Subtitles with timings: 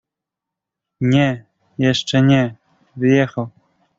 [1.01, 1.45] "„Nie,
[1.77, 2.55] jeszcze nie;
[2.95, 3.49] wyjechał“."